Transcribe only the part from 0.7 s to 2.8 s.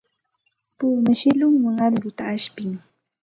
Puma shillunwan allquta ashpin.